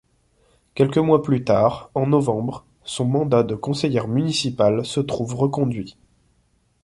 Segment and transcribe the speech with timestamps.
[0.73, 5.95] Quelques mois plus tard, en novembre, son mandat de conseillère municipale se trouve reconduit.